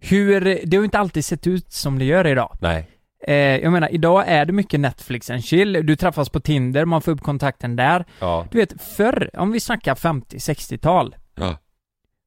hur, 0.00 0.40
det 0.40 0.76
har 0.76 0.82
ju 0.82 0.84
inte 0.84 0.98
alltid 0.98 1.24
sett 1.24 1.46
ut 1.46 1.72
som 1.72 1.98
det 1.98 2.04
gör 2.04 2.26
idag. 2.26 2.56
Nej. 2.60 2.88
Eh, 3.26 3.34
jag 3.36 3.72
menar, 3.72 3.88
idag 3.94 4.24
är 4.26 4.44
det 4.44 4.52
mycket 4.52 4.80
Netflix 4.80 5.30
and 5.30 5.44
chill, 5.44 5.72
du 5.86 5.96
träffas 5.96 6.28
på 6.28 6.40
Tinder, 6.40 6.84
man 6.84 7.02
får 7.02 7.12
upp 7.12 7.20
kontakten 7.22 7.76
där. 7.76 8.04
Ja. 8.20 8.46
Du 8.50 8.58
vet, 8.58 8.82
förr, 8.82 9.30
om 9.34 9.52
vi 9.52 9.60
snackar 9.60 9.94
50-60-tal, 9.94 11.16
Ja. 11.34 11.56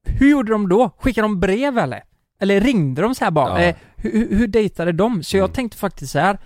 hur 0.05 0.29
gjorde 0.31 0.51
de 0.51 0.69
då? 0.69 0.89
Skickade 0.99 1.25
de 1.27 1.39
brev 1.39 1.77
eller? 1.77 2.03
Eller 2.41 2.61
ringde 2.61 3.01
de 3.01 3.15
så 3.15 3.23
här 3.23 3.31
bara? 3.31 3.61
Ja. 3.63 3.67
Eh, 3.69 3.75
hur, 3.95 4.37
hur- 4.37 4.47
dejtade 4.47 4.91
de? 4.91 5.23
Så 5.23 5.37
jag 5.37 5.43
Mm. 5.43 5.53
tänkte 5.53 5.77
faktiskt 5.77 6.11
så 6.11 6.19
här 6.19 6.37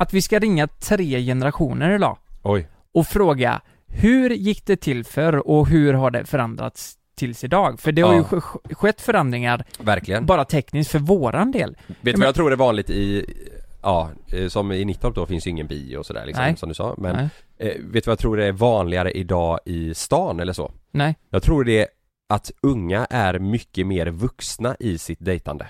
att 0.00 0.12
vi 0.12 0.22
ska 0.22 0.38
ringa 0.38 0.66
tre 0.66 1.20
generationer 1.22 1.90
idag 1.94 2.18
Oj. 2.42 2.68
och 2.94 3.06
fråga 3.06 3.60
hur 3.86 4.30
gick 4.30 4.66
det 4.66 4.76
till 4.76 5.04
förr 5.04 5.48
och 5.48 5.68
hur 5.68 5.94
har 5.94 6.10
det 6.10 6.24
förändrats 6.24 6.94
tills 7.14 7.44
idag? 7.44 7.80
För 7.80 7.92
det 7.92 8.02
har 8.02 8.12
Ja. 8.14 8.18
ju 8.18 8.22
sk- 8.24 8.74
skett 8.74 9.00
förändringar 9.00 9.64
Verkligen. 9.78 10.26
bara 10.26 10.44
tekniskt 10.44 10.90
för 10.90 10.98
våran 10.98 11.52
del. 11.52 11.76
Vet 11.86 12.14
du 12.14 12.20
vad 12.20 12.28
jag 12.28 12.34
tror 12.34 12.52
är 12.52 12.56
vanligt 12.56 12.90
i, 12.90 13.26
ja, 13.82 14.10
eh, 14.32 14.48
som 14.48 14.72
i 14.72 14.84
Nittorp 14.84 15.14
då 15.14 15.26
finns 15.26 15.46
ju 15.46 15.50
ingen 15.50 15.66
bio 15.66 15.96
och 15.96 16.06
sådär 16.06 16.26
liksom, 16.26 16.44
Nej. 16.44 16.56
som 16.56 16.68
du 16.68 16.74
sa. 16.74 16.94
Men 16.98 17.16
Nej. 17.16 17.28
eh, 17.70 17.80
vet 17.80 17.92
du 18.04 18.08
vad 18.08 18.12
jag 18.12 18.18
tror 18.18 18.40
är 18.40 18.52
vanligare 18.52 19.10
idag 19.12 19.58
i 19.64 19.94
stan 19.94 20.40
eller 20.40 20.52
så? 20.52 20.72
Nej. 20.90 21.16
Jag 21.30 21.42
tror 21.42 21.64
det 21.64 21.78
är 21.82 21.86
att 22.28 22.50
unga 22.62 23.06
är 23.10 23.38
mycket 23.38 23.86
mer 23.86 24.06
vuxna 24.06 24.76
i 24.80 24.98
sitt 24.98 25.24
dejtande. 25.24 25.66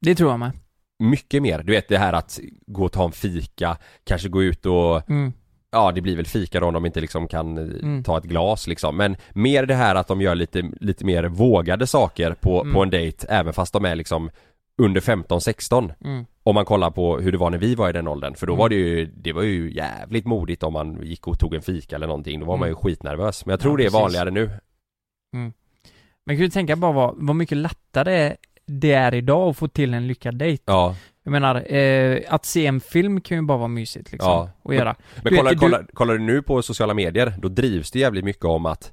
Det 0.00 0.14
tror 0.14 0.30
jag 0.30 0.38
med. 0.40 0.50
Mycket 0.98 1.42
mer. 1.42 1.62
Du 1.62 1.72
vet 1.72 1.88
det 1.88 1.98
här 1.98 2.12
att 2.12 2.40
gå 2.66 2.84
och 2.84 2.92
ta 2.92 3.04
en 3.04 3.12
fika, 3.12 3.76
kanske 4.04 4.28
gå 4.28 4.42
ut 4.42 4.66
och 4.66 5.10
Mm. 5.10 5.32
Ja 5.74 5.92
det 5.92 6.00
blir 6.00 6.16
väl 6.16 6.26
fika 6.26 6.60
då 6.60 6.66
om 6.66 6.74
de 6.74 6.86
inte 6.86 7.00
liksom 7.00 7.28
kan 7.28 7.58
eh, 7.58 7.64
Mm. 7.64 8.04
ta 8.04 8.18
ett 8.18 8.24
glas 8.24 8.66
liksom 8.66 8.96
men 8.96 9.16
mer 9.32 9.66
det 9.66 9.74
här 9.74 9.94
att 9.94 10.08
de 10.08 10.20
gör 10.20 10.34
lite, 10.34 10.70
lite 10.80 11.04
mer 11.04 11.24
vågade 11.24 11.86
saker 11.86 12.34
på, 12.40 12.60
Mm. 12.60 12.74
på 12.74 12.82
en 12.82 12.90
dejt 12.90 13.26
även 13.28 13.52
fast 13.52 13.72
de 13.72 13.84
är 13.84 13.94
liksom 13.96 14.30
under 14.78 15.00
15-16 15.00 15.92
Mm. 16.04 16.24
Om 16.42 16.54
man 16.54 16.64
kollar 16.64 16.90
på 16.90 17.18
hur 17.18 17.32
det 17.32 17.38
var 17.38 17.50
när 17.50 17.58
vi 17.58 17.74
var 17.74 17.88
i 17.88 17.92
den 17.92 18.08
åldern 18.08 18.34
för 18.34 18.46
då 18.46 18.52
Mm. 18.52 18.58
var 18.58 18.68
det 18.68 18.74
ju, 18.74 19.06
det 19.16 19.32
var 19.32 19.42
ju 19.42 19.72
jävligt 19.74 20.26
modigt 20.26 20.62
om 20.62 20.72
man 20.72 21.02
gick 21.02 21.26
och 21.28 21.38
tog 21.38 21.54
en 21.54 21.62
fika 21.62 21.96
eller 21.96 22.06
någonting, 22.06 22.40
då 22.40 22.46
var 22.46 22.56
man 22.56 22.68
ju 22.68 22.72
Mm. 22.72 22.82
skitnervös 22.82 23.46
Men 23.46 23.50
jag 23.52 23.60
tror 23.60 23.72
Ja, 23.72 23.76
det 23.76 23.82
är 23.82 23.86
precis. 23.86 24.00
vanligare 24.00 24.30
nu 24.30 24.50
Men 26.26 26.36
kan 26.36 26.42
du 26.44 26.50
tänka 26.50 26.76
bara 26.76 26.92
vad, 26.92 27.14
vad 27.16 27.36
mycket 27.36 27.58
lättare 27.58 28.36
det 28.66 28.92
är 28.92 29.14
idag 29.14 29.48
att 29.50 29.56
få 29.56 29.68
till 29.68 29.94
en 29.94 30.06
lyckad 30.06 30.36
dejt. 30.38 30.62
Ja, 30.66 30.96
Jag 31.24 31.30
menar, 31.32 31.72
eh, 31.74 32.20
att 32.28 32.44
se 32.44 32.66
en 32.66 32.80
film 32.80 33.20
kan 33.20 33.36
ju 33.38 33.42
bara 33.42 33.58
vara 33.58 33.68
mysigt 33.68 34.12
liksom, 34.12 34.30
Ja. 34.30 34.50
att 34.64 34.74
göra. 34.74 34.94
men 35.22 35.32
Du 35.32 35.36
kolla, 35.38 35.50
du- 35.50 35.56
kolla, 35.58 35.80
kollar 35.92 36.14
du 36.14 36.20
nu 36.20 36.42
på 36.42 36.62
sociala 36.62 36.94
medier, 36.94 37.34
då 37.38 37.48
drivs 37.48 37.90
det 37.90 37.98
jävligt 37.98 38.24
mycket 38.24 38.44
om 38.44 38.66
att 38.66 38.92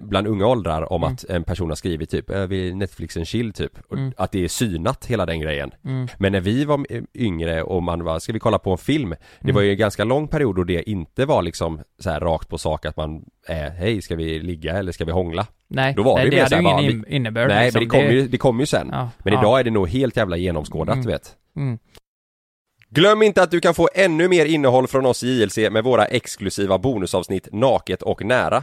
Bland 0.00 0.26
unga 0.26 0.46
åldrar 0.46 0.92
om 0.92 1.02
Mm. 1.02 1.14
att 1.14 1.24
en 1.24 1.44
person 1.44 1.68
har 1.68 1.76
skrivit 1.76 2.10
typ, 2.10 2.30
"Jag 2.30 2.46
vill 2.46 2.76
Netflix 2.76 3.16
en 3.16 3.24
chill 3.24 3.52
typ, 3.52 3.72
och 3.88 3.96
Mm. 3.96 4.12
att 4.16 4.32
det 4.32 4.44
är 4.44 4.48
synat 4.48 5.06
hela 5.06 5.26
den 5.26 5.40
grejen 5.40 5.70
Mm. 5.84 6.08
Men 6.18 6.32
när 6.32 6.40
vi 6.40 6.64
var 6.64 6.86
eh, 6.90 7.02
yngre 7.14 7.62
och 7.62 7.82
man 7.82 8.04
var, 8.04 8.18
ska 8.18 8.32
vi 8.32 8.38
kolla 8.38 8.58
på 8.58 8.70
en 8.72 8.78
film? 8.78 9.10
Det 9.10 9.16
Mm. 9.40 9.54
var 9.54 9.62
ju 9.62 9.70
en 9.70 9.76
ganska 9.76 10.04
lång 10.04 10.28
period 10.28 10.56
då 10.56 10.64
det 10.64 10.90
inte 10.90 11.24
var 11.26 11.42
liksom 11.42 11.80
så 11.98 12.10
här 12.10 12.20
rakt 12.20 12.48
på 12.48 12.58
sak 12.58 12.86
att 12.86 12.96
man 12.96 13.24
eh, 13.48 13.56
Hej, 13.56 14.02
ska 14.02 14.16
vi 14.16 14.38
ligga 14.38 14.72
eller 14.72 14.92
ska 14.92 15.04
vi 15.04 15.12
hångla? 15.12 15.46
Nej, 15.68 15.94
Då 15.96 16.02
var 16.02 16.14
nej, 16.16 16.24
det 16.24 16.30
det, 16.30 16.36
hade 16.42 16.48
så 16.50 16.54
ju 16.56 16.60
ingen 16.62 16.74
bara, 16.76 16.82
in- 16.82 17.04
innebörd 17.08 17.48
Nej 17.48 17.64
liksom. 17.64 17.80
men 17.80 17.88
det 17.88 17.96
kommer 17.96 18.10
ju, 18.10 18.28
det 18.28 18.38
kom 18.38 18.60
ju 18.60 18.66
sen 18.66 18.88
ja, 18.92 19.10
Men 19.24 19.32
ja. 19.34 19.40
idag 19.40 19.60
är 19.60 19.64
det 19.64 19.70
nog 19.70 19.88
helt 19.88 20.16
jävla 20.16 20.36
genomskådat 20.36 20.94
Mm. 20.94 21.06
vet 21.06 21.36
Mm. 21.56 21.78
Glöm 22.90 23.22
inte 23.22 23.42
att 23.42 23.50
du 23.50 23.60
kan 23.60 23.74
få 23.74 23.88
ännu 23.94 24.28
mer 24.28 24.46
innehåll 24.46 24.86
från 24.86 25.06
oss 25.06 25.22
i 25.24 25.40
JLC 25.40 25.58
med 25.70 25.84
våra 25.84 26.04
exklusiva 26.04 26.78
bonusavsnitt 26.78 27.48
Naket 27.52 28.02
och 28.02 28.24
nära. 28.24 28.62